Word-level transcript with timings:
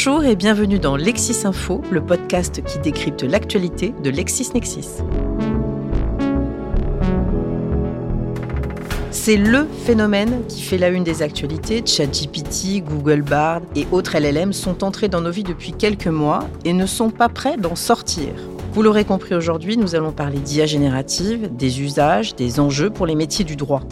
Bonjour 0.00 0.24
et 0.24 0.36
bienvenue 0.36 0.78
dans 0.78 0.94
Lexis 0.94 1.44
Info, 1.44 1.82
le 1.90 2.00
podcast 2.00 2.62
qui 2.62 2.78
décrypte 2.78 3.24
l'actualité 3.24 3.92
de 4.00 4.10
LexisNexis. 4.10 5.02
C'est 9.10 9.36
le 9.36 9.66
phénomène 9.84 10.46
qui 10.46 10.62
fait 10.62 10.78
la 10.78 10.90
une 10.90 11.02
des 11.02 11.20
actualités. 11.20 11.82
ChatGPT, 11.84 12.84
Google 12.84 13.22
Bard 13.22 13.62
et 13.74 13.88
autres 13.90 14.16
LLM 14.16 14.52
sont 14.52 14.84
entrés 14.84 15.08
dans 15.08 15.20
nos 15.20 15.32
vies 15.32 15.42
depuis 15.42 15.72
quelques 15.72 16.06
mois 16.06 16.48
et 16.64 16.74
ne 16.74 16.86
sont 16.86 17.10
pas 17.10 17.28
prêts 17.28 17.56
d'en 17.56 17.74
sortir. 17.74 18.34
Vous 18.78 18.84
l'aurez 18.84 19.04
compris 19.04 19.34
aujourd'hui, 19.34 19.76
nous 19.76 19.96
allons 19.96 20.12
parler 20.12 20.38
d'IA 20.38 20.64
générative, 20.64 21.50
des 21.52 21.80
usages, 21.80 22.36
des 22.36 22.60
enjeux 22.60 22.90
pour 22.90 23.06
les 23.06 23.16
métiers 23.16 23.44
du 23.44 23.56
droit. 23.56 23.82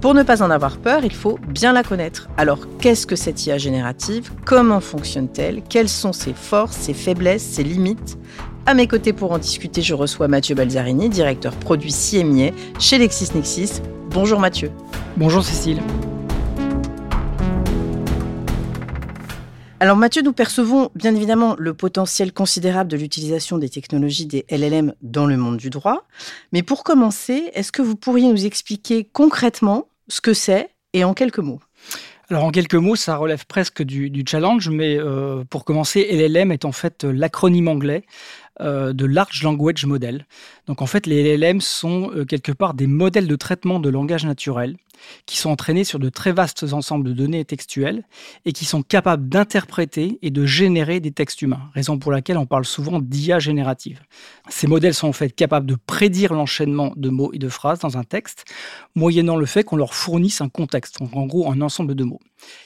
Pour 0.00 0.14
ne 0.14 0.24
pas 0.24 0.42
en 0.42 0.50
avoir 0.50 0.78
peur, 0.78 1.04
il 1.04 1.14
faut 1.14 1.38
bien 1.46 1.72
la 1.72 1.84
connaître. 1.84 2.28
Alors, 2.36 2.58
qu'est-ce 2.80 3.06
que 3.06 3.14
cette 3.14 3.46
IA 3.46 3.56
générative? 3.56 4.32
Comment 4.44 4.80
fonctionne-t-elle? 4.80 5.62
Quelles 5.68 5.88
sont 5.88 6.12
ses 6.12 6.32
forces, 6.32 6.76
ses 6.76 6.92
faiblesses, 6.92 7.44
ses 7.44 7.62
limites? 7.62 8.18
À 8.66 8.74
mes 8.74 8.88
côtés 8.88 9.12
pour 9.12 9.30
en 9.30 9.38
discuter, 9.38 9.80
je 9.80 9.94
reçois 9.94 10.26
Mathieu 10.26 10.56
Balzarini, 10.56 11.08
directeur 11.08 11.52
produit 11.52 11.92
CMIA 11.92 12.50
chez 12.80 12.98
LexisNexis. 12.98 13.80
Bonjour 14.10 14.40
Mathieu. 14.40 14.72
Bonjour 15.16 15.44
Cécile. 15.44 15.78
Alors 19.78 19.98
Mathieu, 19.98 20.22
nous 20.22 20.32
percevons 20.32 20.90
bien 20.94 21.14
évidemment 21.14 21.54
le 21.58 21.74
potentiel 21.74 22.32
considérable 22.32 22.90
de 22.90 22.96
l'utilisation 22.96 23.58
des 23.58 23.68
technologies 23.68 24.24
des 24.24 24.46
LLM 24.50 24.94
dans 25.02 25.26
le 25.26 25.36
monde 25.36 25.58
du 25.58 25.68
droit. 25.68 26.06
Mais 26.52 26.62
pour 26.62 26.82
commencer, 26.82 27.50
est-ce 27.52 27.72
que 27.72 27.82
vous 27.82 27.94
pourriez 27.94 28.26
nous 28.26 28.46
expliquer 28.46 29.04
concrètement 29.04 29.88
ce 30.08 30.22
que 30.22 30.32
c'est 30.32 30.70
et 30.94 31.04
en 31.04 31.12
quelques 31.12 31.40
mots? 31.40 31.60
Alors 32.30 32.44
en 32.44 32.50
quelques 32.50 32.74
mots, 32.74 32.96
ça 32.96 33.16
relève 33.16 33.44
presque 33.46 33.82
du, 33.82 34.24
challenge, 34.26 34.70
mais 34.70 34.96
euh, 34.98 35.44
pour 35.44 35.66
commencer, 35.66 36.08
LLM 36.10 36.52
est 36.52 36.64
en 36.64 36.72
fait 36.72 37.04
l'acronyme 37.04 37.68
anglais 37.68 38.04
euh, 38.60 38.92
de 38.92 39.04
Large 39.04 39.42
Language 39.42 39.84
Model. 39.86 40.26
Donc 40.66 40.82
en 40.82 40.86
fait, 40.86 41.06
les 41.06 41.36
LLM 41.36 41.60
sont 41.60 42.10
euh, 42.14 42.24
quelque 42.24 42.52
part 42.52 42.74
des 42.74 42.86
modèles 42.86 43.28
de 43.28 43.36
traitement 43.36 43.80
de 43.80 43.88
langage 43.88 44.24
naturel 44.24 44.76
qui 45.26 45.36
sont 45.36 45.50
entraînés 45.50 45.84
sur 45.84 45.98
de 45.98 46.08
très 46.08 46.32
vastes 46.32 46.64
ensembles 46.72 47.04
de 47.08 47.12
données 47.12 47.44
textuelles 47.44 48.04
et 48.44 48.52
qui 48.52 48.64
sont 48.64 48.82
capables 48.82 49.28
d'interpréter 49.28 50.18
et 50.22 50.30
de 50.30 50.46
générer 50.46 51.00
des 51.00 51.12
textes 51.12 51.42
humains, 51.42 51.70
raison 51.74 51.98
pour 51.98 52.12
laquelle 52.12 52.38
on 52.38 52.46
parle 52.46 52.64
souvent 52.64 53.00
d'IA 53.00 53.38
générative. 53.38 54.00
Ces 54.48 54.66
modèles 54.66 54.94
sont 54.94 55.08
en 55.08 55.12
fait 55.12 55.30
capables 55.30 55.66
de 55.66 55.76
prédire 55.86 56.32
l'enchaînement 56.32 56.92
de 56.96 57.10
mots 57.10 57.32
et 57.32 57.38
de 57.38 57.48
phrases 57.48 57.80
dans 57.80 57.98
un 57.98 58.04
texte, 58.04 58.44
moyennant 58.94 59.36
le 59.36 59.46
fait 59.46 59.64
qu'on 59.64 59.76
leur 59.76 59.94
fournisse 59.94 60.40
un 60.40 60.48
contexte, 60.48 61.00
donc 61.00 61.14
en 61.14 61.26
gros 61.26 61.50
un 61.50 61.60
ensemble 61.60 61.94
de 61.94 62.04
mots. 62.04 62.20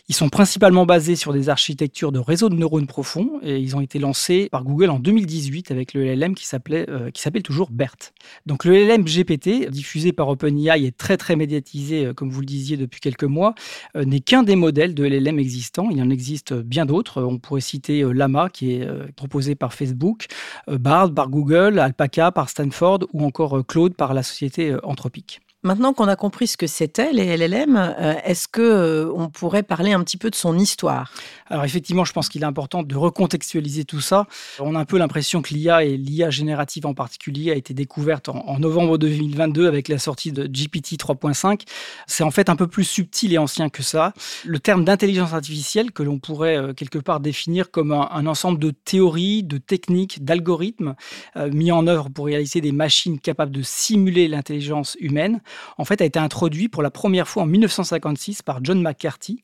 Ils 0.08 0.14
sont 0.14 0.28
principalement 0.28 0.86
basés 0.86 1.16
sur 1.16 1.32
des 1.32 1.48
architectures 1.48 2.12
de 2.12 2.18
réseaux 2.18 2.48
de 2.48 2.54
neurones 2.54 2.86
profonds 2.86 3.38
et 3.42 3.58
ils 3.58 3.76
ont 3.76 3.80
été 3.80 3.98
lancés 3.98 4.48
par 4.50 4.64
Google 4.64 4.90
en 4.90 4.98
2018 4.98 5.70
avec 5.70 5.94
le 5.94 6.04
LLM 6.04 6.34
qui 6.34 6.46
s'appelait 6.46 6.88
euh, 6.90 7.10
s'appelle 7.14 7.42
toujours 7.42 7.70
BERT. 7.70 8.12
Donc 8.46 8.64
le 8.64 8.74
LLM 8.74 9.04
GPT 9.04 9.68
diffusé 9.70 10.12
par 10.12 10.28
OpenAI 10.28 10.84
est 10.84 10.96
très 10.96 11.16
très 11.16 11.36
médiatisé 11.36 12.06
euh, 12.06 12.14
comme 12.14 12.30
vous 12.30 12.40
le 12.40 12.46
disiez 12.46 12.76
depuis 12.76 13.00
quelques 13.00 13.24
mois, 13.24 13.54
euh, 13.96 14.04
n'est 14.04 14.20
qu'un 14.20 14.42
des 14.42 14.56
modèles 14.56 14.94
de 14.94 15.04
LLM 15.04 15.38
existants. 15.38 15.88
Il 15.90 16.02
en 16.02 16.10
existe 16.10 16.54
bien 16.54 16.86
d'autres. 16.86 17.22
On 17.22 17.38
pourrait 17.38 17.60
citer 17.60 18.02
Lama, 18.12 18.48
qui 18.48 18.72
est 18.72 18.88
proposé 19.14 19.54
par 19.54 19.74
Facebook, 19.74 20.26
Bard 20.66 21.12
par 21.14 21.28
Google, 21.28 21.78
Alpaca 21.78 22.32
par 22.32 22.48
Stanford 22.48 23.00
ou 23.12 23.24
encore 23.24 23.64
Claude 23.66 23.94
par 23.94 24.14
la 24.14 24.22
société 24.22 24.74
Anthropique. 24.82 25.40
Maintenant 25.62 25.92
qu'on 25.92 26.08
a 26.08 26.16
compris 26.16 26.46
ce 26.46 26.56
que 26.56 26.66
c'était 26.66 27.12
les 27.12 27.36
LLM, 27.36 27.76
euh, 27.76 28.14
est-ce 28.24 28.48
que 28.48 28.62
euh, 28.62 29.12
on 29.14 29.28
pourrait 29.28 29.62
parler 29.62 29.92
un 29.92 30.02
petit 30.02 30.16
peu 30.16 30.30
de 30.30 30.34
son 30.34 30.58
histoire? 30.58 31.12
Alors 31.48 31.66
effectivement, 31.66 32.06
je 32.06 32.14
pense 32.14 32.30
qu'il 32.30 32.40
est 32.40 32.46
important 32.46 32.82
de 32.82 32.96
recontextualiser 32.96 33.84
tout 33.84 34.00
ça. 34.00 34.26
On 34.58 34.74
a 34.74 34.78
un 34.78 34.86
peu 34.86 34.96
l'impression 34.96 35.42
que 35.42 35.52
l'IA 35.52 35.84
et 35.84 35.98
l'IA 35.98 36.30
générative 36.30 36.86
en 36.86 36.94
particulier 36.94 37.50
a 37.50 37.56
été 37.56 37.74
découverte 37.74 38.30
en, 38.30 38.58
novembre 38.58 38.96
2022 38.96 39.66
avec 39.66 39.88
la 39.88 39.98
sortie 39.98 40.32
de 40.32 40.46
GPT 40.46 40.96
3.5. 40.98 41.66
C'est 42.06 42.24
en 42.24 42.30
fait 42.30 42.48
un 42.48 42.56
peu 42.56 42.66
plus 42.66 42.84
subtil 42.84 43.34
et 43.34 43.38
ancien 43.38 43.68
que 43.68 43.82
ça. 43.82 44.14
Le 44.46 44.60
terme 44.60 44.86
d'intelligence 44.86 45.34
artificielle 45.34 45.92
que 45.92 46.02
l'on 46.02 46.18
pourrait 46.18 46.56
euh, 46.56 46.72
quelque 46.72 46.98
part 46.98 47.20
définir 47.20 47.70
comme 47.70 47.92
un, 47.92 48.26
ensemble 48.26 48.58
de 48.60 48.70
théories, 48.70 49.42
de 49.42 49.58
techniques, 49.58 50.24
d'algorithmes 50.24 50.94
mis 51.36 51.70
en 51.70 51.86
œuvre 51.86 52.08
pour 52.08 52.26
réaliser 52.26 52.62
des 52.62 52.72
machines 52.72 53.18
capables 53.18 53.52
de 53.52 53.62
simuler 53.62 54.26
l'intelligence 54.28 54.96
humaine 55.00 55.40
en 55.78 55.84
fait, 55.84 56.00
a 56.00 56.04
été 56.04 56.18
introduit 56.18 56.68
pour 56.68 56.82
la 56.82 56.90
première 56.90 57.28
fois 57.28 57.44
en 57.44 57.46
1956 57.46 58.42
par 58.42 58.60
John 58.62 58.82
McCarthy. 58.82 59.42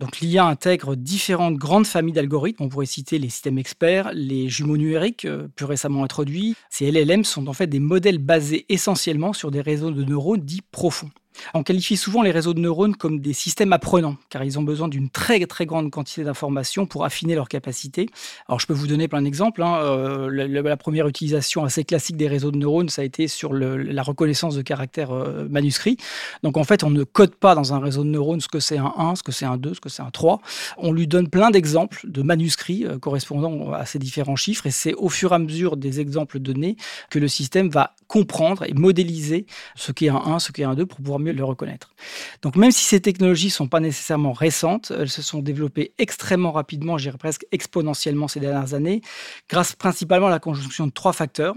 Donc 0.00 0.20
l'IA 0.20 0.44
intègre 0.44 0.96
différentes 0.96 1.56
grandes 1.56 1.86
familles 1.86 2.14
d'algorithmes. 2.14 2.64
On 2.64 2.68
pourrait 2.68 2.86
citer 2.86 3.18
les 3.18 3.28
systèmes 3.28 3.58
experts, 3.58 4.10
les 4.12 4.48
jumeaux 4.48 4.76
numériques, 4.76 5.24
euh, 5.24 5.48
plus 5.54 5.66
récemment 5.66 6.04
introduits. 6.04 6.54
Ces 6.70 6.90
LLM 6.90 7.24
sont 7.24 7.46
en 7.48 7.52
fait 7.52 7.66
des 7.66 7.80
modèles 7.80 8.18
basés 8.18 8.66
essentiellement 8.68 9.32
sur 9.32 9.50
des 9.50 9.60
réseaux 9.60 9.90
de 9.90 10.04
neurones 10.04 10.40
dits 10.40 10.62
profonds. 10.70 11.10
On 11.54 11.62
qualifie 11.62 11.96
souvent 11.96 12.22
les 12.22 12.30
réseaux 12.30 12.54
de 12.54 12.60
neurones 12.60 12.96
comme 12.96 13.20
des 13.20 13.32
systèmes 13.32 13.72
apprenants, 13.72 14.16
car 14.30 14.44
ils 14.44 14.58
ont 14.58 14.62
besoin 14.62 14.88
d'une 14.88 15.08
très 15.10 15.44
très 15.46 15.66
grande 15.66 15.90
quantité 15.90 16.24
d'informations 16.24 16.86
pour 16.86 17.04
affiner 17.04 17.34
leur 17.34 17.48
capacité. 17.48 18.08
Alors 18.48 18.60
je 18.60 18.66
peux 18.66 18.74
vous 18.74 18.86
donner 18.86 19.08
plein 19.08 19.22
d'exemples. 19.22 19.62
Hein. 19.62 19.76
Euh, 19.80 20.30
la, 20.30 20.76
première 20.76 21.08
utilisation 21.08 21.64
assez 21.64 21.84
classique 21.84 22.16
des 22.16 22.28
réseaux 22.28 22.50
de 22.50 22.58
neurones, 22.58 22.88
ça 22.88 23.02
a 23.02 23.04
été 23.04 23.28
sur 23.28 23.52
la 23.54 24.02
reconnaissance 24.02 24.54
de 24.54 24.62
caractères 24.62 25.12
euh, 25.12 25.46
manuscrits. 25.48 25.96
Donc 26.42 26.56
en 26.56 26.64
fait, 26.64 26.84
on 26.84 26.90
ne 26.90 27.04
code 27.04 27.34
pas 27.34 27.54
dans 27.54 27.72
un 27.72 27.78
réseau 27.78 28.04
de 28.04 28.08
neurones 28.08 28.40
ce 28.40 28.48
que 28.48 28.60
c'est 28.60 28.78
un 28.78 28.92
1, 28.96 29.16
ce 29.16 29.22
que 29.22 29.32
c'est 29.32 29.46
un 29.46 29.56
2, 29.56 29.74
ce 29.74 29.80
que 29.80 29.88
c'est 29.88 30.02
un 30.02 30.10
3. 30.10 30.40
On 30.78 30.92
lui 30.92 31.06
donne 31.06 31.28
plein 31.28 31.50
d'exemples 31.50 32.00
de 32.04 32.22
manuscrits 32.22 32.84
euh, 32.84 32.98
correspondant 32.98 33.72
à 33.72 33.86
ces 33.86 33.98
différents 33.98 34.36
chiffres, 34.36 34.66
et 34.66 34.70
c'est 34.70 34.94
au 34.94 35.08
fur 35.08 35.32
et 35.32 35.34
à 35.34 35.38
mesure 35.38 35.76
des 35.76 36.00
exemples 36.00 36.38
donnés 36.38 36.76
que 37.10 37.18
le 37.18 37.28
système 37.28 37.68
va 37.68 37.94
comprendre 38.06 38.64
et 38.64 38.74
modéliser 38.74 39.46
ce 39.74 39.92
qu'est 39.92 40.08
un 40.08 40.16
1, 40.16 40.38
ce 40.38 40.52
qu'est 40.52 40.64
un 40.64 40.74
2 40.74 40.86
pour 40.86 40.98
pouvoir 40.98 41.18
le 41.32 41.44
reconnaître. 41.44 41.94
Donc 42.42 42.56
même 42.56 42.70
si 42.70 42.84
ces 42.84 43.00
technologies 43.00 43.46
ne 43.46 43.52
sont 43.52 43.68
pas 43.68 43.80
nécessairement 43.80 44.32
récentes, 44.32 44.92
elles 44.96 45.08
se 45.08 45.22
sont 45.22 45.40
développées 45.40 45.92
extrêmement 45.98 46.52
rapidement, 46.52 46.98
je 46.98 47.04
dirais 47.04 47.18
presque 47.18 47.46
exponentiellement 47.52 48.28
ces 48.28 48.40
dernières 48.40 48.74
années, 48.74 49.00
grâce 49.48 49.74
principalement 49.74 50.26
à 50.28 50.30
la 50.30 50.38
conjonction 50.38 50.86
de 50.86 50.92
trois 50.92 51.12
facteurs. 51.12 51.54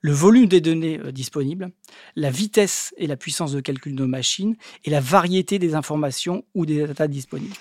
Le 0.00 0.12
volume 0.12 0.46
des 0.46 0.60
données 0.60 0.98
euh, 0.98 1.12
disponibles, 1.12 1.70
la 2.16 2.30
vitesse 2.30 2.94
et 2.96 3.06
la 3.06 3.16
puissance 3.16 3.52
de 3.52 3.60
calcul 3.60 3.94
de 3.94 4.02
nos 4.02 4.08
machines, 4.08 4.56
et 4.84 4.90
la 4.90 5.00
variété 5.00 5.58
des 5.58 5.74
informations 5.74 6.44
ou 6.54 6.66
des 6.66 6.86
data 6.86 7.08
disponibles. 7.08 7.54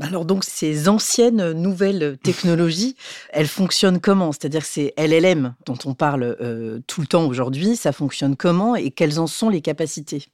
Alors 0.00 0.24
donc 0.24 0.42
ces 0.42 0.88
anciennes 0.88 1.52
nouvelles 1.52 2.18
technologies, 2.22 2.96
elles 3.30 3.46
fonctionnent 3.46 4.00
comment? 4.00 4.32
C'est-à-dire 4.32 4.62
que 4.62 4.66
ces 4.66 4.92
LLM 4.98 5.54
dont 5.66 5.78
on 5.84 5.94
parle 5.94 6.36
euh, 6.40 6.80
tout 6.86 7.00
le 7.00 7.06
temps 7.06 7.26
aujourd'hui, 7.26 7.76
ça 7.76 7.92
fonctionne 7.92 8.36
comment 8.36 8.74
et 8.74 8.90
quelles 8.90 9.20
en 9.20 9.26
sont 9.26 9.48
les 9.48 9.60
capacités? 9.60 10.26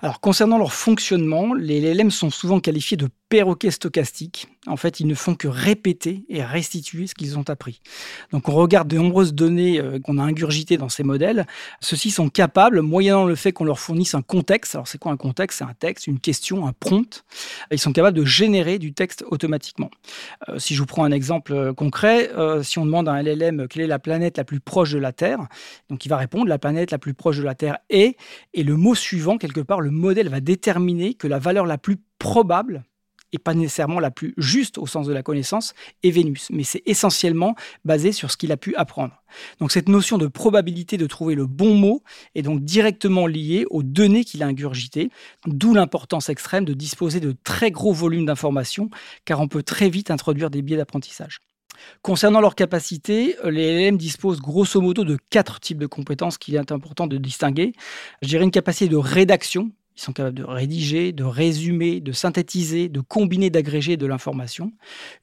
Alors, 0.00 0.20
concernant 0.20 0.58
leur 0.58 0.72
fonctionnement, 0.72 1.54
les 1.54 1.80
LLM 1.80 2.10
sont 2.10 2.30
souvent 2.30 2.60
qualifiés 2.60 2.96
de 2.96 3.08
perroquets 3.28 3.70
stochastiques. 3.70 4.48
En 4.66 4.76
fait, 4.76 5.00
ils 5.00 5.06
ne 5.06 5.14
font 5.14 5.34
que 5.34 5.48
répéter 5.48 6.24
et 6.28 6.42
restituer 6.42 7.06
ce 7.06 7.14
qu'ils 7.14 7.38
ont 7.38 7.48
appris. 7.48 7.80
Donc, 8.32 8.48
on 8.48 8.52
regarde 8.52 8.88
de 8.88 8.96
nombreuses 8.96 9.32
données 9.32 9.80
euh, 9.80 9.98
qu'on 10.00 10.18
a 10.18 10.22
ingurgitées 10.22 10.76
dans 10.76 10.88
ces 10.88 11.04
modèles. 11.04 11.46
Ceux-ci 11.80 12.10
sont 12.10 12.28
capables, 12.28 12.82
moyennant 12.82 13.24
le 13.24 13.34
fait 13.34 13.52
qu'on 13.52 13.64
leur 13.64 13.78
fournisse 13.78 14.14
un 14.14 14.22
contexte. 14.22 14.74
Alors, 14.74 14.88
c'est 14.88 14.98
quoi 14.98 15.12
un 15.12 15.16
contexte? 15.16 15.58
C'est 15.58 15.64
un 15.64 15.74
texte, 15.78 16.06
une 16.06 16.20
question, 16.20 16.66
un 16.66 16.72
prompt. 16.72 17.24
Ils 17.70 17.78
sont 17.78 17.92
capables 17.92 18.16
de 18.16 18.24
générer 18.24 18.78
du 18.78 18.92
texte 18.92 19.24
automatiquement. 19.30 19.90
Euh, 20.48 20.58
si 20.58 20.74
je 20.74 20.80
vous 20.80 20.86
prends 20.86 21.04
un 21.04 21.12
exemple 21.12 21.52
euh, 21.52 21.72
concret, 21.72 22.30
si 22.62 22.78
on 22.78 22.86
demande 22.86 23.08
à 23.08 23.12
un 23.12 23.22
LLM 23.22 23.68
quelle 23.68 23.82
est 23.82 23.86
la 23.86 23.98
planète 23.98 24.36
la 24.36 24.44
plus 24.44 24.60
proche 24.60 24.92
de 24.92 24.98
la 24.98 25.12
Terre, 25.12 25.46
donc 25.88 26.04
il 26.04 26.08
va 26.08 26.16
répondre 26.16 26.46
la 26.46 26.58
planète 26.58 26.90
la 26.90 26.98
plus 26.98 27.14
proche 27.14 27.38
de 27.38 27.42
la 27.42 27.54
Terre 27.54 27.78
est, 27.90 28.16
et 28.54 28.62
le 28.62 28.76
mot 28.76 28.94
suivant, 28.94 29.38
quelque 29.38 29.60
part, 29.60 29.80
le 29.80 29.90
modèle 29.90 30.28
va 30.28 30.40
déterminer 30.40 31.14
que 31.14 31.26
la 31.26 31.38
valeur 31.38 31.66
la 31.66 31.78
plus 31.78 31.98
probable 32.18 32.84
et 33.32 33.38
pas 33.38 33.54
nécessairement 33.54 34.00
la 34.00 34.10
plus 34.10 34.34
juste 34.36 34.78
au 34.78 34.86
sens 34.86 35.06
de 35.06 35.12
la 35.12 35.22
connaissance, 35.22 35.74
est 36.02 36.10
Vénus. 36.10 36.48
Mais 36.50 36.64
c'est 36.64 36.82
essentiellement 36.86 37.54
basé 37.84 38.12
sur 38.12 38.30
ce 38.30 38.36
qu'il 38.36 38.52
a 38.52 38.56
pu 38.56 38.74
apprendre. 38.76 39.22
Donc 39.60 39.72
cette 39.72 39.88
notion 39.88 40.18
de 40.18 40.26
probabilité 40.26 40.96
de 40.96 41.06
trouver 41.06 41.34
le 41.34 41.46
bon 41.46 41.74
mot 41.74 42.02
est 42.34 42.42
donc 42.42 42.64
directement 42.64 43.26
liée 43.26 43.66
aux 43.70 43.82
données 43.82 44.24
qu'il 44.24 44.42
a 44.42 44.46
ingurgitées, 44.46 45.10
d'où 45.46 45.74
l'importance 45.74 46.28
extrême 46.28 46.64
de 46.64 46.74
disposer 46.74 47.20
de 47.20 47.34
très 47.44 47.70
gros 47.70 47.92
volumes 47.92 48.26
d'informations, 48.26 48.90
car 49.24 49.40
on 49.40 49.48
peut 49.48 49.62
très 49.62 49.90
vite 49.90 50.10
introduire 50.10 50.50
des 50.50 50.62
biais 50.62 50.76
d'apprentissage. 50.76 51.40
Concernant 52.02 52.40
leur 52.40 52.54
capacité, 52.54 53.36
les 53.44 53.88
LLM 53.88 53.96
disposent 53.96 54.40
grosso 54.40 54.80
modo 54.80 55.04
de 55.04 55.16
quatre 55.30 55.60
types 55.60 55.78
de 55.78 55.86
compétences 55.86 56.38
qu'il 56.38 56.54
est 56.54 56.72
important 56.72 57.06
de 57.06 57.16
distinguer. 57.18 57.72
Je 58.22 58.28
dirais 58.28 58.44
une 58.44 58.50
capacité 58.50 58.88
de 58.88 58.96
rédaction, 58.96 59.70
Ils 59.98 60.02
sont 60.02 60.12
capables 60.12 60.36
de 60.36 60.44
rédiger, 60.44 61.10
de 61.10 61.24
résumer, 61.24 62.00
de 62.00 62.12
synthétiser, 62.12 62.88
de 62.88 63.00
combiner, 63.00 63.50
d'agréger 63.50 63.96
de 63.96 64.06
l'information. 64.06 64.72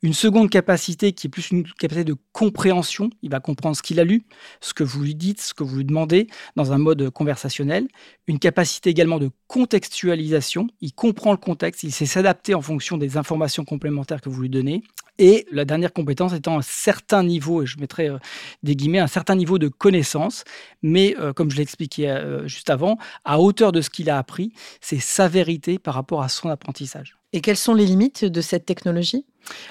Une 0.02 0.14
seconde 0.14 0.50
capacité 0.50 1.14
qui 1.14 1.28
est 1.28 1.30
plus 1.30 1.50
une 1.52 1.64
capacité 1.64 2.04
de 2.04 2.18
compréhension. 2.34 3.10
Il 3.22 3.32
va 3.32 3.40
comprendre 3.40 3.78
ce 3.78 3.82
qu'il 3.82 4.02
a 4.02 4.04
lu, 4.04 4.26
ce 4.60 4.74
que 4.74 4.84
vous 4.84 5.02
lui 5.02 5.16
dites, 5.16 5.40
ce 5.40 5.54
que 5.54 5.64
vous 5.64 5.78
lui 5.78 5.86
demandez 5.86 6.28
dans 6.58 6.74
un 6.74 6.78
mode 6.78 7.10
conversationnel. 7.10 7.88
Une 8.28 8.38
capacité 8.38 8.90
également 8.90 9.18
de 9.18 9.30
contextualisation. 9.48 10.68
Il 10.82 10.92
comprend 10.92 11.32
le 11.32 11.38
contexte, 11.38 11.84
il 11.84 11.94
sait 11.94 12.06
s'adapter 12.06 12.54
en 12.54 12.62
fonction 12.62 12.98
des 12.98 13.16
informations 13.16 13.64
complémentaires 13.64 14.20
que 14.20 14.28
vous 14.28 14.42
lui 14.42 14.50
donnez. 14.50 14.84
Et 15.18 15.46
la 15.50 15.64
dernière 15.64 15.94
compétence 15.94 16.34
étant 16.34 16.58
un 16.58 16.62
certain 16.62 17.24
niveau, 17.24 17.64
et 17.64 17.66
je 17.66 17.80
mettrai 17.80 18.10
euh, 18.10 18.18
des 18.64 18.76
guillemets, 18.76 19.00
un 19.00 19.08
certain 19.08 19.36
niveau 19.36 19.58
de 19.58 19.70
connaissance, 19.70 20.44
mais 20.82 21.16
euh, 21.18 21.32
comme 21.32 21.50
je 21.50 21.56
l'ai 21.56 21.62
expliqué 21.62 22.10
euh, 22.10 22.48
juste 22.48 22.70
avant, 22.70 22.98
à 23.24 23.40
hauteur 23.40 23.72
de 23.72 23.80
ce 23.80 23.90
qu'il 23.90 24.10
a 24.10 24.18
appris, 24.18 24.52
c'est 24.82 25.00
sa 25.00 25.28
vérité 25.28 25.80
par 25.80 25.94
rapport 25.94 26.22
à 26.22 26.30
son 26.30 26.50
apprentissage. 26.50 27.18
Et 27.34 27.42
quelles 27.42 27.58
sont 27.58 27.74
les 27.74 27.86
limites 27.86 28.26
de 28.26 28.42
cette 28.42 28.66
technologie? 28.66 29.26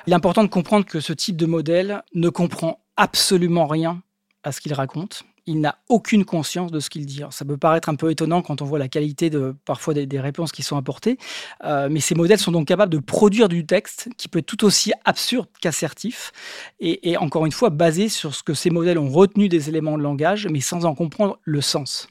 Il 0.07 0.13
est 0.13 0.17
important 0.17 0.45
de 0.45 0.49
comprendre 0.49 0.85
que 0.85 1.01
ce 1.01 1.13
type 1.13 1.37
de 1.37 1.47
modèle 1.47 2.03
ne 2.15 2.29
comprend 2.29 2.81
absolument 2.97 3.67
rien 3.67 4.03
à 4.43 4.53
ce 4.53 4.61
qu'il 4.61 4.75
raconte 4.75 5.25
il 5.47 5.61
n'a 5.61 5.79
aucune 5.89 6.25
conscience 6.25 6.71
de 6.71 6.81
ce 6.81 6.91
qu'il 6.91 7.07
dit. 7.07 7.23
ça 7.31 7.45
peut 7.45 7.57
paraître 7.57 7.89
un 7.89 7.95
peu 7.95 8.11
étonnant 8.11 8.43
quand 8.43 8.63
on 8.63 8.65
voit 8.65 8.79
la 8.79 8.89
qualité 8.89 9.31
de 9.31 9.55
parfois 9.65 9.95
des, 9.95 10.21
réponses 10.21 10.53
qui 10.53 10.63
sont 10.63 10.77
apportées, 10.77 11.19
euh, 11.65 11.89
mais 11.91 12.01
ces 12.01 12.15
modèles 12.15 12.39
sont 12.39 12.53
donc 12.53 12.67
capables 12.67 12.93
de 12.93 12.99
produire 12.99 13.49
du 13.49 13.67
texte 13.67 14.09
qui 14.17 14.29
peut 14.29 14.39
être 14.39 14.47
tout 14.47 14.65
aussi 14.65 14.93
absurde 15.05 15.49
qu'assertif, 15.61 16.33
et, 16.81 17.11
et 17.11 17.17
encore 17.17 17.47
une 17.47 17.53
fois 17.53 17.71
basé 17.71 18.09
sur 18.09 18.35
ce 18.35 18.43
que 18.43 18.55
ces 18.55 18.71
modèles 18.71 18.99
ont 18.99 19.11
retenu 19.11 19.49
des 19.49 19.69
éléments 19.69 19.99
de 19.99 20.03
langage, 20.03 20.49
mais 20.51 20.61
sans 20.61 20.85
en 20.87 20.95
comprendre 20.95 21.39
le 21.45 21.61
sens. 21.61 22.09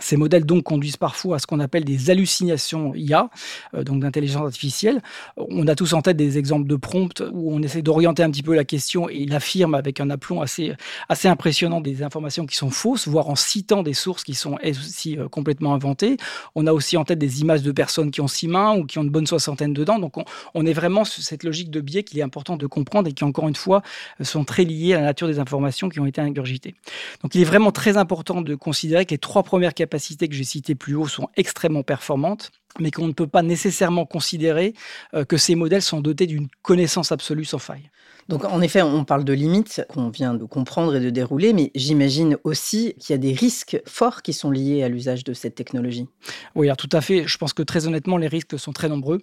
Ces 0.00 0.16
modèles 0.16 0.44
donc 0.44 0.64
conduisent 0.64 0.96
parfois 0.96 1.36
à 1.36 1.38
ce 1.38 1.46
qu'on 1.46 1.60
appelle 1.60 1.84
des 1.84 2.10
hallucinations 2.10 2.94
IA, 2.94 3.30
euh, 3.74 3.84
donc 3.84 4.00
d'intelligence 4.00 4.44
artificielle. 4.44 5.02
On 5.36 5.66
a 5.68 5.74
tous 5.74 5.92
en 5.92 6.02
tête 6.02 6.16
des 6.16 6.38
exemples 6.38 6.66
de 6.66 6.76
prompts 6.76 7.22
où 7.32 7.54
on 7.54 7.62
essaie 7.62 7.82
d'orienter 7.82 8.22
un 8.22 8.30
petit 8.30 8.42
peu 8.42 8.54
la 8.54 8.64
question 8.64 9.08
et 9.08 9.16
il 9.16 9.34
affirme 9.34 9.74
avec 9.74 10.00
un 10.00 10.10
aplomb 10.10 10.40
assez, 10.40 10.72
assez 11.08 11.28
impressionnant 11.28 11.80
des 11.80 12.02
informations 12.02 12.46
qui 12.46 12.56
sont 12.56 12.70
fausses, 12.70 13.06
voire 13.06 13.28
en 13.28 13.36
citant 13.36 13.82
des 13.82 13.94
sources 13.94 14.24
qui 14.24 14.34
sont 14.34 14.58
aussi 14.62 15.18
euh, 15.18 15.28
complètement 15.28 15.74
inventées. 15.74 16.16
On 16.54 16.66
a 16.66 16.72
aussi 16.72 16.96
en 16.96 17.04
tête 17.04 17.18
des 17.18 17.40
images 17.40 17.62
de 17.62 17.72
personnes 17.72 18.10
qui 18.10 18.20
ont 18.20 18.28
six 18.28 18.48
mains 18.48 18.76
ou 18.76 18.84
qui 18.84 18.98
ont 18.98 19.02
une 19.02 19.10
bonne 19.10 19.26
soixantaine 19.26 19.72
dedans. 19.72 19.98
Donc 19.98 20.14
on, 20.54 20.66
est 20.66 20.72
vraiment 20.72 21.04
sur 21.04 21.22
cette 21.22 21.44
logique 21.44 21.70
de 21.70 21.80
biais 21.80 22.02
qu'il 22.02 22.18
est 22.18 22.22
important 22.22 22.56
de 22.56 22.66
comprendre 22.66 23.08
et 23.08 23.12
qui, 23.12 23.24
encore 23.24 23.48
une 23.48 23.54
fois, 23.54 23.82
sont 24.22 24.44
très 24.44 24.64
liées 24.64 24.94
à 24.94 25.00
la 25.00 25.06
nature 25.06 25.28
des 25.28 25.38
informations 25.38 25.88
qui 25.88 26.00
ont 26.00 26.06
été 26.06 26.20
ingurgitées. 26.20 26.74
Donc 27.22 27.34
il 27.34 27.40
est 27.40 27.44
vraiment 27.44 27.70
très 27.70 27.96
important 27.96 28.40
de 28.40 28.54
considérer 28.54 29.04
que 29.04 29.10
les 29.10 29.18
trois 29.18 29.42
premières 29.42 29.74
capacités 29.84 30.28
que 30.28 30.34
j'ai 30.34 30.44
citées 30.44 30.74
plus 30.74 30.94
haut 30.94 31.08
sont 31.08 31.28
extrêmement 31.36 31.82
performantes 31.82 32.50
mais 32.80 32.90
qu'on 32.90 33.06
ne 33.06 33.12
peut 33.12 33.26
pas 33.26 33.42
nécessairement 33.42 34.04
considérer 34.04 34.74
euh, 35.14 35.24
que 35.24 35.36
ces 35.36 35.54
modèles 35.54 35.82
sont 35.82 36.00
dotés 36.00 36.26
d'une 36.26 36.48
connaissance 36.62 37.12
absolue 37.12 37.44
sans 37.44 37.58
faille. 37.58 37.88
Donc 38.28 38.44
en 38.44 38.62
effet, 38.62 38.80
on 38.80 39.04
parle 39.04 39.22
de 39.22 39.34
limites 39.34 39.84
qu'on 39.90 40.08
vient 40.08 40.32
de 40.32 40.44
comprendre 40.44 40.96
et 40.96 41.00
de 41.00 41.10
dérouler, 41.10 41.52
mais 41.52 41.70
j'imagine 41.74 42.38
aussi 42.42 42.94
qu'il 42.98 43.12
y 43.12 43.14
a 43.14 43.18
des 43.18 43.34
risques 43.34 43.80
forts 43.86 44.22
qui 44.22 44.32
sont 44.32 44.50
liés 44.50 44.82
à 44.82 44.88
l'usage 44.88 45.24
de 45.24 45.34
cette 45.34 45.54
technologie. 45.54 46.08
Oui, 46.54 46.68
tout 46.78 46.88
à 46.92 47.02
fait. 47.02 47.28
Je 47.28 47.36
pense 47.36 47.52
que 47.52 47.62
très 47.62 47.86
honnêtement, 47.86 48.16
les 48.16 48.28
risques 48.28 48.58
sont 48.58 48.72
très 48.72 48.88
nombreux. 48.88 49.20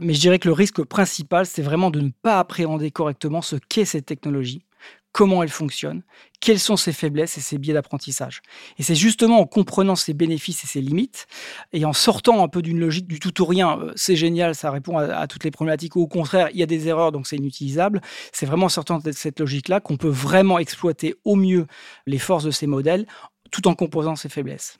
Mais 0.00 0.14
je 0.14 0.20
dirais 0.20 0.40
que 0.40 0.48
le 0.48 0.52
risque 0.52 0.82
principal, 0.82 1.46
c'est 1.46 1.62
vraiment 1.62 1.90
de 1.90 2.00
ne 2.00 2.10
pas 2.22 2.40
appréhender 2.40 2.90
correctement 2.90 3.40
ce 3.40 3.56
qu'est 3.56 3.84
cette 3.84 4.06
technologie 4.06 4.62
comment 5.12 5.42
elle 5.42 5.50
fonctionne, 5.50 6.02
quelles 6.40 6.58
sont 6.58 6.76
ses 6.76 6.92
faiblesses 6.92 7.36
et 7.36 7.40
ses 7.40 7.58
biais 7.58 7.74
d'apprentissage. 7.74 8.42
Et 8.78 8.82
c'est 8.82 8.94
justement 8.94 9.40
en 9.40 9.46
comprenant 9.46 9.96
ses 9.96 10.14
bénéfices 10.14 10.64
et 10.64 10.66
ses 10.66 10.80
limites, 10.80 11.26
et 11.72 11.84
en 11.84 11.92
sortant 11.92 12.42
un 12.42 12.48
peu 12.48 12.62
d'une 12.62 12.78
logique 12.78 13.06
du 13.06 13.18
tout 13.18 13.42
ou 13.42 13.44
rien, 13.44 13.78
euh, 13.78 13.92
c'est 13.96 14.16
génial, 14.16 14.54
ça 14.54 14.70
répond 14.70 14.98
à, 14.98 15.26
toutes 15.26 15.44
les 15.44 15.50
problématiques, 15.50 15.96
ou 15.96 16.02
au 16.02 16.06
contraire, 16.06 16.48
il 16.52 16.58
y 16.58 16.62
a 16.62 16.66
des 16.66 16.88
erreurs, 16.88 17.12
donc 17.12 17.26
c'est 17.26 17.36
inutilisable, 17.36 18.00
c'est 18.32 18.46
vraiment 18.46 18.66
en 18.66 18.70
sortant 18.70 18.98
de 18.98 19.12
cette 19.12 19.40
logique-là 19.40 19.80
qu'on 19.80 19.96
peut 19.96 20.08
vraiment 20.08 20.58
exploiter 20.58 21.14
au 21.24 21.36
mieux 21.36 21.66
les 22.06 22.18
forces 22.18 22.44
de 22.44 22.50
ces 22.50 22.66
modèles, 22.66 23.06
tout 23.50 23.66
en 23.68 23.74
composant 23.74 24.16
ses 24.16 24.28
faiblesses. 24.28 24.78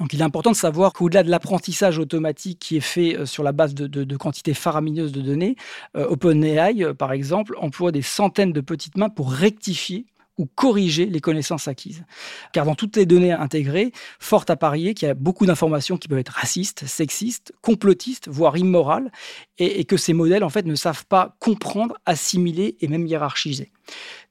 Donc 0.00 0.14
il 0.14 0.20
est 0.20 0.24
important 0.24 0.50
de 0.50 0.56
savoir 0.56 0.94
qu'au-delà 0.94 1.22
de 1.22 1.30
l'apprentissage 1.30 1.98
automatique 1.98 2.58
qui 2.58 2.78
est 2.78 2.80
fait 2.80 3.16
euh, 3.16 3.26
sur 3.26 3.42
la 3.44 3.52
base 3.52 3.74
de, 3.74 4.16
quantités 4.16 4.54
faramineuses 4.54 5.12
de 5.12 5.20
données, 5.20 5.56
euh, 5.94 6.08
OpenAI, 6.08 6.82
euh, 6.82 6.94
par 6.94 7.12
exemple, 7.12 7.54
emploie 7.58 7.92
des 7.92 8.02
centaines 8.02 8.52
de 8.52 8.62
petites 8.62 8.96
mains 8.96 9.10
pour 9.10 9.30
rectifier 9.30 10.06
ou 10.38 10.46
corriger 10.46 11.04
les 11.04 11.20
connaissances 11.20 11.68
acquises. 11.68 12.02
Car 12.54 12.64
dans 12.64 12.74
toutes 12.74 12.96
les 12.96 13.04
données 13.04 13.32
intégrées, 13.32 13.92
fort 14.18 14.46
à 14.48 14.56
parier 14.56 14.94
qu'il 14.94 15.06
y 15.06 15.10
a 15.10 15.14
beaucoup 15.14 15.44
d'informations 15.44 15.98
qui 15.98 16.08
peuvent 16.08 16.18
être 16.18 16.32
racistes, 16.32 16.86
sexistes, 16.86 17.52
complotistes, 17.60 18.28
voire 18.28 18.56
immorales, 18.56 19.12
et, 19.58 19.80
et 19.80 19.84
que 19.84 19.98
ces 19.98 20.14
modèles, 20.14 20.44
en 20.44 20.48
fait, 20.48 20.64
ne 20.64 20.76
savent 20.76 21.04
pas 21.04 21.36
comprendre, 21.40 21.98
assimiler 22.06 22.78
et 22.80 22.88
même 22.88 23.06
hiérarchiser. 23.06 23.70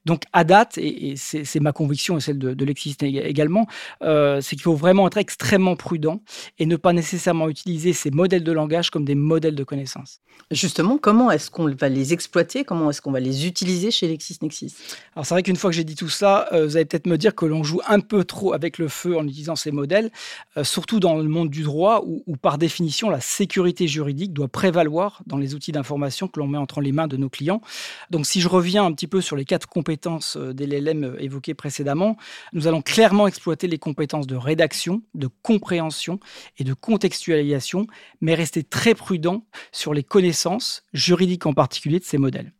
Donc, 0.06 0.22
à 0.32 0.44
date, 0.44 0.78
et, 0.78 1.14
c'est 1.16 1.60
ma 1.60 1.72
conviction 1.72 2.16
et 2.16 2.20
celle 2.20 2.38
de, 2.38 2.54
de 2.54 2.70
également, 3.04 3.66
euh, 4.02 4.40
c'est 4.40 4.56
qu'il 4.56 4.62
faut 4.62 4.74
vraiment 4.74 5.06
être 5.06 5.18
extrêmement 5.18 5.76
prudent 5.76 6.22
et 6.58 6.66
ne 6.66 6.76
pas 6.76 6.92
nécessairement 6.92 7.48
utiliser 7.48 7.92
ces 7.92 8.10
modèles 8.10 8.44
de 8.44 8.52
langage 8.52 8.90
comme 8.90 9.04
des 9.04 9.14
modèles 9.14 9.54
de 9.54 9.64
connaissance. 9.64 10.20
Justement, 10.50 10.98
comment 10.98 11.30
est-ce 11.30 11.50
qu'on 11.50 11.68
va 11.74 11.88
les 11.88 12.12
exploiter? 12.12 12.64
Comment 12.64 12.90
est-ce 12.90 13.02
qu'on 13.02 13.12
va 13.12 13.20
les 13.20 13.46
utiliser 13.46 13.90
chez 13.90 14.08
LexisNexis 14.08 14.74
Alors, 15.14 15.26
c'est 15.26 15.34
vrai 15.34 15.42
qu'une 15.42 15.56
fois 15.56 15.70
que 15.70 15.76
j'ai 15.76 15.84
dit 15.84 15.96
tout 15.96 16.08
ça, 16.08 16.48
euh, 16.52 16.64
vous 16.64 16.76
allez 16.76 16.86
peut-être 16.86 17.06
me 17.06 17.18
dire 17.18 17.34
que 17.34 17.44
l'on 17.44 17.62
joue 17.62 17.80
un 17.86 18.00
peu 18.00 18.24
trop 18.24 18.52
avec 18.52 18.78
le 18.78 18.88
feu 18.88 19.16
en 19.16 19.26
utilisant 19.26 19.54
ces 19.54 19.70
modèles, 19.70 20.10
euh, 20.56 20.64
surtout 20.64 20.98
dans 20.98 21.16
le 21.16 21.28
monde 21.28 21.50
du 21.50 21.62
droit 21.62 22.02
où, 22.06 22.22
où, 22.26 22.36
par 22.36 22.58
définition, 22.58 23.10
la 23.10 23.20
sécurité 23.20 23.86
juridique 23.86 24.32
doit 24.32 24.48
prévaloir 24.48 25.22
dans 25.26 25.36
les 25.36 25.54
outils 25.54 25.72
d'information 25.72 26.26
que 26.26 26.40
l'on 26.40 26.46
met 26.46 26.58
entre 26.58 26.80
les 26.80 26.92
mains 26.92 27.06
de 27.06 27.16
nos 27.16 27.28
clients. 27.28 27.60
Donc, 28.10 28.26
si 28.26 28.40
je 28.40 28.48
reviens 28.48 28.84
un 28.84 28.92
petit 28.92 29.08
peu 29.08 29.20
sur 29.20 29.36
les 29.36 29.44
quatre 29.50 29.66
compétences, 29.66 30.36
euh, 30.36 30.54
des 30.54 30.64
LLM 30.64 31.02
euh, 31.02 31.16
évoquées 31.20 31.54
précédemment, 31.54 32.16
nous 32.52 32.68
allons 32.68 32.82
clairement 32.82 33.26
exploiter 33.26 33.66
les 33.66 33.78
compétences 33.78 34.28
de 34.28 34.36
rédaction, 34.36 35.02
de 35.14 35.28
compréhension 35.42 36.20
et 36.58 36.62
de 36.62 36.72
contextualisation, 36.72 37.88
mais 38.20 38.36
rester 38.36 38.62
très 38.62 38.94
prudent 38.94 39.44
sur 39.72 39.92
les 39.92 40.04
connaissances 40.04 40.84
juridiques 40.92 41.46
en 41.46 41.52
particulier 41.52 41.98
de 41.98 42.04
ces 42.04 42.16
modèles. 42.16 42.52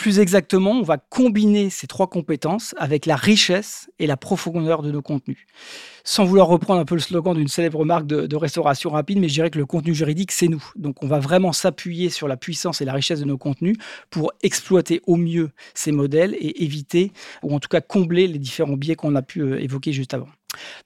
Plus 0.00 0.18
exactement, 0.18 0.70
on 0.70 0.82
va 0.82 0.96
combiner 0.96 1.68
ces 1.68 1.86
trois 1.86 2.06
compétences 2.06 2.74
avec 2.78 3.04
la 3.04 3.16
richesse 3.16 3.90
et 3.98 4.06
la 4.06 4.16
profondeur 4.16 4.80
de 4.80 4.90
nos 4.90 5.02
contenus. 5.02 5.44
Sans 6.04 6.24
vouloir 6.24 6.46
reprendre 6.46 6.80
un 6.80 6.86
peu 6.86 6.94
le 6.94 7.02
slogan 7.02 7.36
d'une 7.36 7.48
célèbre 7.48 7.84
marque 7.84 8.06
de, 8.06 8.34
restauration 8.34 8.88
rapide, 8.88 9.18
mais 9.18 9.28
je 9.28 9.34
dirais 9.34 9.50
que 9.50 9.58
le 9.58 9.66
contenu 9.66 9.94
juridique, 9.94 10.32
c'est 10.32 10.48
nous. 10.48 10.64
Donc 10.74 11.02
on 11.02 11.06
va 11.06 11.18
vraiment 11.18 11.52
s'appuyer 11.52 12.08
sur 12.08 12.28
la 12.28 12.38
puissance 12.38 12.80
et 12.80 12.86
la 12.86 12.94
richesse 12.94 13.20
de 13.20 13.26
nos 13.26 13.36
contenus 13.36 13.76
pour 14.08 14.32
exploiter 14.42 15.02
au 15.06 15.16
mieux 15.16 15.50
ces 15.74 15.92
modèles 15.92 16.34
et 16.40 16.64
éviter, 16.64 17.12
ou 17.42 17.54
en 17.54 17.60
tout 17.60 17.68
cas 17.68 17.82
combler 17.82 18.26
les 18.26 18.38
différents 18.38 18.78
biais 18.78 18.96
qu'on 18.96 19.14
a 19.16 19.20
pu 19.20 19.42
euh, 19.42 19.60
évoquer 19.60 19.92
juste 19.92 20.14
avant. 20.14 20.28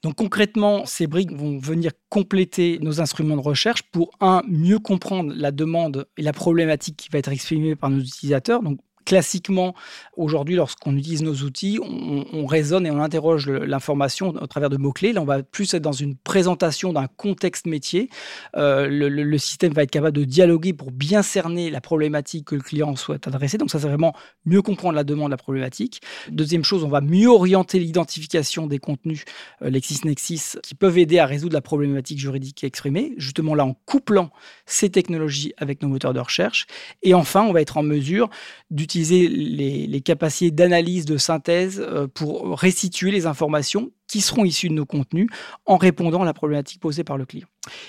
Donc 0.02 0.16
concrètement, 0.16 0.86
ces 0.86 1.06
briques 1.06 1.32
vont 1.32 1.56
venir 1.56 1.92
compléter 2.08 2.80
nos 2.82 3.00
instruments 3.00 3.36
de 3.36 3.42
recherche 3.42 3.82
pour, 3.92 4.10
un, 4.20 4.42
mieux 4.48 4.80
comprendre 4.80 5.32
la 5.36 5.52
demande 5.52 6.08
et 6.16 6.22
la 6.22 6.32
problématique 6.32 6.96
qui 6.96 7.10
va 7.10 7.20
être 7.20 7.30
exprimée 7.30 7.76
par 7.76 7.90
nos 7.90 8.00
utilisateurs. 8.00 8.60
Donc 8.60 8.80
classiquement, 9.04 9.74
aujourd'hui, 10.16 10.56
lorsqu'on 10.56 10.96
utilise 10.96 11.22
nos 11.22 11.34
outils, 11.34 11.78
on, 11.82 12.46
raisonne 12.46 12.86
et 12.86 12.90
on 12.90 13.00
interroge 13.00 13.48
l'information 13.48 14.28
au 14.28 14.46
travers 14.46 14.68
de 14.68 14.76
mots-clés. 14.76 15.12
Là, 15.12 15.22
on 15.22 15.24
va 15.24 15.42
plus 15.42 15.72
être 15.74 15.82
dans 15.82 15.92
une 15.92 16.14
présentation 16.14 16.92
d'un 16.92 17.06
contexte 17.06 17.66
métier. 17.66 18.10
Euh, 18.56 18.86
le, 18.88 19.38
système 19.38 19.72
va 19.72 19.82
être 19.82 19.90
capable 19.90 20.16
de 20.16 20.24
dialoguer 20.24 20.72
pour 20.72 20.90
bien 20.90 21.22
cerner 21.22 21.70
la 21.70 21.80
problématique 21.80 22.46
que 22.46 22.54
le 22.54 22.60
client 22.60 22.96
souhaite 22.96 23.26
adresser. 23.26 23.58
Donc 23.58 23.70
ça, 23.70 23.78
c'est 23.78 23.88
vraiment 23.88 24.14
mieux 24.44 24.62
comprendre 24.62 24.94
la 24.94 25.04
demande, 25.04 25.30
la 25.30 25.36
problématique. 25.36 26.02
Deuxième 26.30 26.64
chose, 26.64 26.84
on 26.84 26.88
va 26.88 27.00
mieux 27.00 27.28
orienter 27.28 27.78
l'identification 27.78 28.66
des 28.66 28.78
contenus 28.78 29.24
euh, 29.62 29.70
LexisNexis 29.70 30.56
qui 30.62 30.74
peuvent 30.74 30.98
aider 30.98 31.18
à 31.18 31.26
résoudre 31.26 31.54
la 31.54 31.60
problématique 31.60 32.18
juridique 32.18 32.64
exprimée, 32.64 33.14
justement 33.16 33.54
là 33.54 33.64
en 33.64 33.74
couplant 33.86 34.30
ces 34.66 34.90
technologies 34.90 35.52
avec 35.56 35.82
nos 35.82 35.88
moteurs 35.88 36.14
de 36.14 36.20
recherche. 36.20 36.66
Et 37.02 37.14
enfin, 37.14 37.42
on 37.42 37.52
va 37.52 37.60
être 37.60 37.76
en 37.76 37.82
mesure 37.82 38.30
d'utiliser 38.70 38.93
utiliser 38.94 39.28
les, 39.28 40.00
capacités 40.00 40.50
d'analyse, 40.50 41.04
de 41.04 41.16
synthèse 41.16 41.80
euh, 41.80 42.06
pour 42.06 42.58
restituer 42.58 43.10
les 43.10 43.26
informations 43.26 43.90
qui 44.06 44.20
seront 44.20 44.44
issues 44.44 44.68
de 44.68 44.74
nos 44.74 44.86
contenus 44.86 45.28
en 45.66 45.76
répondant 45.76 46.22
à 46.22 46.24
la 46.24 46.34
problématique 46.34 46.80
posée 46.80 47.02
par 47.02 47.16
le 47.16 47.26
client. 47.26 47.48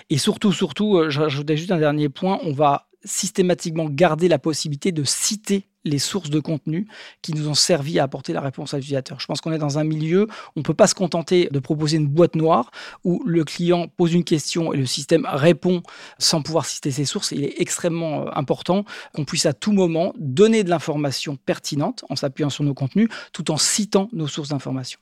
Et 0.10 0.18
surtout, 0.18 0.52
surtout, 0.52 0.98
euh, 0.98 1.10
je 1.10 1.56
juste 1.56 1.72
un 1.72 1.78
dernier 1.78 2.10
point, 2.10 2.40
on 2.44 2.54
va 2.54 2.88
systématiquement 3.04 3.88
garder 3.88 4.28
la 4.28 4.40
possibilité 4.40 4.92
de 4.92 5.04
citer 5.04 5.68
les 5.86 6.00
sources 6.00 6.30
de 6.30 6.40
contenu 6.40 6.88
qui 7.22 7.34
nous 7.34 7.48
ont 7.48 7.54
servi 7.54 8.00
à 8.00 8.04
apporter 8.04 8.34
la 8.34 8.42
réponse 8.42 8.74
à 8.74 8.78
l'utilisateur. 8.78 9.20
Je 9.20 9.28
pense 9.28 9.40
qu'on 9.40 9.54
est 9.54 9.58
dans 9.58 9.78
un 9.80 9.84
milieu, 9.84 10.28
on 10.56 10.60
ne 10.60 10.64
peut 10.64 10.74
pas 10.74 10.88
se 10.88 10.96
contenter 10.96 11.48
de 11.52 11.60
proposer 11.60 11.98
une 11.98 12.08
boîte 12.08 12.36
noire 12.36 12.72
où 13.04 13.24
le 13.26 13.44
client 13.44 13.88
pose 13.88 14.14
une 14.14 14.24
question 14.24 14.74
et 14.74 14.78
le 14.78 14.86
système 14.86 15.26
répond 15.30 15.84
sans 16.18 16.42
pouvoir 16.42 16.66
citer 16.66 16.92
ses 16.92 17.06
sources. 17.06 17.32
Il 17.32 17.44
est 17.44 17.62
extrêmement 17.62 18.24
euh, 18.24 18.32
important 18.34 18.84
qu'on 19.14 19.26
puisse 19.26 19.46
à 19.46 19.54
tout 19.54 19.72
moment 19.72 20.14
donner 20.18 20.64
de 20.64 20.70
l'information 20.70 21.38
pertinente 21.38 22.04
en 22.10 22.16
s'appuyant 22.16 22.50
sur 22.50 22.64
nos 22.64 22.74
contenus 22.74 23.10
tout 23.32 23.52
en 23.52 23.58
citant 23.58 24.10
nos 24.12 24.28
sources 24.28 24.50
d'information. 24.50 25.00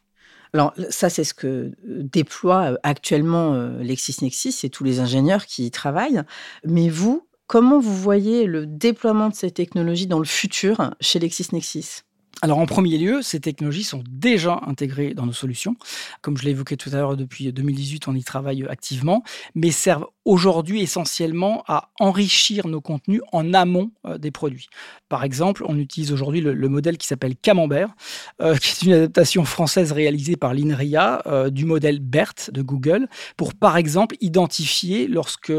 Alors 0.53 0.73
ça, 0.89 1.09
c'est 1.09 1.23
ce 1.23 1.33
que 1.33 1.71
déploie 1.87 2.77
actuellement 2.83 3.55
LexisNexis 3.79 4.59
et 4.63 4.69
tous 4.69 4.83
les 4.83 4.99
ingénieurs 4.99 5.47
qui 5.47 5.65
y 5.65 5.71
travaillent. 5.71 6.21
Mais 6.63 6.89
vous, 6.89 7.27
comment 7.47 7.79
vous 7.79 7.95
voyez 7.95 8.45
le 8.45 8.65
déploiement 8.65 9.29
de 9.29 9.35
ces 9.35 9.51
technologies 9.51 10.07
dans 10.07 10.19
le 10.19 10.25
futur 10.25 10.95
chez 10.99 11.19
LexisNexis? 11.19 12.03
Alors 12.41 12.57
en 12.57 12.65
premier 12.65 12.97
lieu, 12.97 13.21
ces 13.21 13.39
technologies 13.39 13.83
sont 13.83 14.03
déjà 14.09 14.59
intégrées 14.65 15.13
dans 15.13 15.25
nos 15.25 15.33
solutions. 15.33 15.75
Comme 16.21 16.35
je 16.35 16.43
l'ai 16.43 16.51
évoqué 16.51 16.75
tout 16.75 16.89
à 16.89 16.95
l'heure, 16.95 17.15
depuis 17.15 17.53
2018, 17.53 18.07
on 18.07 18.15
y 18.15 18.23
travaille 18.23 18.65
activement, 18.67 19.23
mais 19.55 19.71
servent 19.71 20.07
aujourd'hui 20.25 20.81
essentiellement 20.81 21.63
à 21.67 21.89
enrichir 21.99 22.67
nos 22.67 22.81
contenus 22.81 23.21
en 23.31 23.53
amont 23.53 23.91
euh, 24.05 24.17
des 24.17 24.31
produits. 24.31 24.69
Par 25.09 25.23
exemple, 25.23 25.63
on 25.67 25.77
utilise 25.77 26.11
aujourd'hui 26.11 26.41
le, 26.41 26.69
modèle 26.69 26.97
qui 26.97 27.07
s'appelle 27.07 27.35
Camembert, 27.35 27.93
euh, 28.41 28.55
qui 28.61 28.69
est 28.69 28.87
une 28.87 28.93
adaptation 28.93 29.43
française 29.43 29.91
réalisée 29.91 30.37
par 30.37 30.53
l'INRIA 30.53 31.21
euh, 31.25 31.49
du 31.49 31.65
modèle 31.65 31.99
BERT 31.99 32.51
de 32.51 32.61
Google, 32.61 33.07
pour 33.37 33.53
par 33.53 33.77
exemple 33.77 34.15
identifier 34.21 35.07
lorsque 35.07 35.51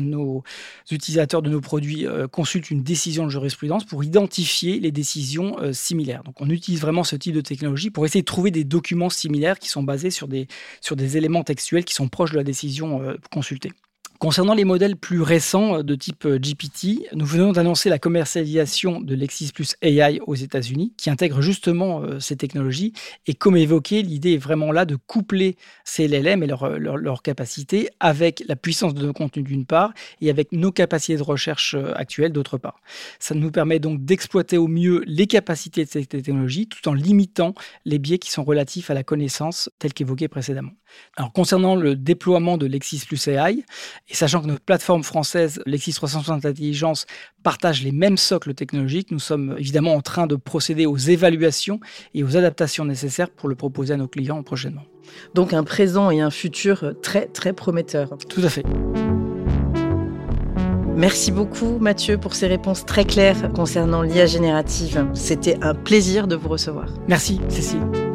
nos 0.00 0.42
utilisateurs 0.90 1.42
de 1.42 1.50
nos 1.50 1.60
produits 1.60 2.06
consulte 2.30 2.70
une 2.70 2.82
décision 2.82 3.24
de 3.24 3.30
jurisprudence, 3.30 3.84
pour 3.84 4.04
identifier 4.04 4.80
les 4.80 4.90
décisions 4.90 5.56
similaires. 5.72 6.22
Donc 6.24 6.40
on 6.40 6.50
utilise 6.50 6.80
vraiment 6.80 7.04
ce 7.04 7.16
type 7.16 7.34
de 7.34 7.40
technologie 7.40 7.90
pour 7.90 8.04
essayer 8.04 8.22
de 8.22 8.26
trouver 8.26 8.50
des 8.50 8.64
documents 8.64 9.10
similaires 9.10 9.58
qui 9.58 9.68
sont 9.68 9.82
basés 9.82 10.10
sur 10.10 10.28
des, 10.28 10.48
sur 10.80 10.96
des 10.96 11.16
éléments 11.16 11.44
textuels 11.44 11.84
qui 11.84 11.94
sont 11.94 12.08
proches 12.08 12.32
de 12.32 12.36
la 12.36 12.44
décision 12.44 13.16
consultée. 13.30 13.72
Concernant 14.22 14.54
les 14.54 14.64
modèles 14.64 14.94
plus 14.94 15.20
récents 15.20 15.78
euh, 15.78 15.82
de 15.82 15.96
type 15.96 16.26
euh, 16.26 16.38
GPT, 16.38 17.08
nous 17.12 17.26
venons 17.26 17.50
d'annoncer 17.50 17.88
la 17.88 17.98
commercialisation 17.98 19.00
de 19.00 19.16
Lexis 19.16 19.50
Plus 19.52 19.74
AI 19.82 20.20
aux 20.24 20.36
États-Unis, 20.36 20.94
qui 20.96 21.10
intègre 21.10 21.42
justement 21.42 22.02
euh, 22.02 22.20
ces 22.20 22.36
technologies. 22.36 22.92
Et 23.26 23.34
comme 23.34 23.56
évoqué, 23.56 24.00
l'idée 24.00 24.34
est 24.34 24.38
vraiment 24.38 24.70
là 24.70 24.84
de 24.84 24.94
coupler 24.94 25.56
ces 25.82 26.06
LLM 26.06 26.44
et 26.44 26.46
leurs 26.46 26.78
leur, 26.78 27.22
capacités 27.22 27.88
avec 27.98 28.44
la 28.46 28.54
puissance 28.54 28.94
de 28.94 29.04
nos 29.04 29.12
contenus 29.12 29.44
d'une 29.44 29.66
part 29.66 29.92
et 30.20 30.30
avec 30.30 30.52
nos 30.52 30.70
capacités 30.70 31.16
de 31.16 31.22
recherche 31.24 31.74
actuelles 31.96 32.32
d'autre 32.32 32.58
part. 32.58 32.80
Ça 33.18 33.34
nous 33.34 33.50
permet 33.50 33.80
donc 33.80 34.04
d'exploiter 34.04 34.56
au 34.56 34.68
mieux 34.68 35.02
les 35.04 35.26
capacités 35.26 35.84
de 35.84 35.90
ces 35.90 36.06
technologies 36.06 36.68
tout 36.68 36.88
en 36.88 36.94
limitant 36.94 37.54
les 37.84 37.98
biais 37.98 38.18
qui 38.18 38.30
sont 38.30 38.44
relatifs 38.44 38.88
à 38.88 38.94
la 38.94 39.02
connaissance 39.02 39.68
telle 39.80 39.92
qu'évoquée 39.92 40.28
précédemment. 40.28 40.72
Alors 41.16 41.32
concernant 41.32 41.74
le 41.74 41.96
déploiement 41.96 42.56
de 42.56 42.66
Lexis 42.66 43.04
Plus 43.06 43.28
AI, 43.28 43.64
et 44.12 44.14
sachant 44.14 44.42
que 44.42 44.46
notre 44.46 44.60
plateforme 44.60 45.02
française 45.02 45.60
Lexis 45.64 45.94
360 45.94 46.44
Intelligence 46.44 47.06
partage 47.42 47.82
les 47.82 47.92
mêmes 47.92 48.18
socles 48.18 48.54
technologiques, 48.54 49.10
nous 49.10 49.18
sommes 49.18 49.56
évidemment 49.58 49.94
en 49.94 50.02
train 50.02 50.26
de 50.26 50.36
procéder 50.36 50.84
aux 50.84 50.98
évaluations 50.98 51.80
et 52.14 52.22
aux 52.22 52.36
adaptations 52.36 52.84
nécessaires 52.84 53.30
pour 53.30 53.48
le 53.48 53.54
proposer 53.54 53.94
à 53.94 53.96
nos 53.96 54.08
clients 54.08 54.42
prochainement. 54.42 54.84
Donc 55.34 55.54
un 55.54 55.64
présent 55.64 56.10
et 56.10 56.20
un 56.20 56.30
futur 56.30 56.94
très 57.02 57.26
très 57.26 57.54
prometteurs. 57.54 58.16
Tout 58.28 58.42
à 58.42 58.50
fait. 58.50 58.64
Merci 60.94 61.32
beaucoup 61.32 61.78
Mathieu 61.78 62.18
pour 62.18 62.34
ces 62.34 62.48
réponses 62.48 62.84
très 62.84 63.06
claires 63.06 63.50
concernant 63.54 64.02
l'IA 64.02 64.26
générative. 64.26 65.06
C'était 65.14 65.56
un 65.62 65.74
plaisir 65.74 66.28
de 66.28 66.36
vous 66.36 66.50
recevoir. 66.50 66.88
Merci 67.08 67.40
Cécile. 67.48 68.11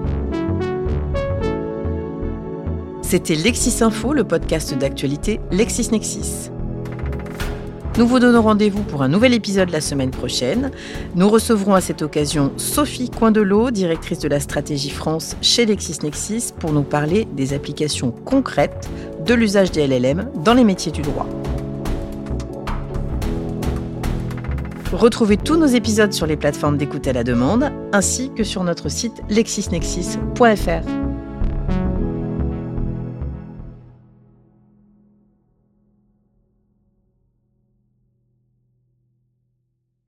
C'était 3.09 3.35
Lexis 3.35 3.81
Info, 3.85 4.11
le 4.11 4.25
podcast 4.25 4.77
d'actualité 4.77 5.39
LexisNexis. 5.49 6.51
Nous 7.97 8.05
vous 8.05 8.19
donnons 8.19 8.41
rendez-vous 8.41 8.83
pour 8.83 9.01
un 9.01 9.07
nouvel 9.07 9.33
épisode 9.33 9.69
la 9.69 9.79
semaine 9.79 10.11
prochaine. 10.11 10.71
Nous 11.15 11.29
recevrons 11.29 11.73
à 11.73 11.79
cette 11.79 12.01
occasion 12.01 12.51
Sophie 12.57 13.09
Coindelot, 13.09 13.71
directrice 13.71 14.19
de 14.19 14.27
la 14.27 14.41
stratégie 14.41 14.89
France 14.89 15.37
chez 15.41 15.65
LexisNexis, 15.65 16.51
pour 16.59 16.73
nous 16.73 16.83
parler 16.83 17.25
des 17.31 17.53
applications 17.53 18.11
concrètes 18.11 18.89
de 19.25 19.33
l'usage 19.33 19.71
des 19.71 19.87
LLM 19.87 20.29
dans 20.43 20.53
les 20.53 20.65
métiers 20.65 20.91
du 20.91 21.01
droit. 21.01 21.27
Retrouvez 24.91 25.37
tous 25.37 25.55
nos 25.55 25.65
épisodes 25.65 26.11
sur 26.11 26.25
les 26.25 26.35
plateformes 26.35 26.75
d'écoute 26.75 27.07
à 27.07 27.13
la 27.13 27.23
demande, 27.23 27.71
ainsi 27.93 28.31
que 28.35 28.43
sur 28.43 28.65
notre 28.65 28.89
site 28.89 29.21
lexisnexis.fr. 29.29 31.16